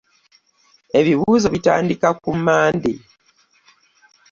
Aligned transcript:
Ebibuuzo 0.99 1.47
bitandika 1.55 2.07
ku 2.21 2.29
mmande. 2.37 2.93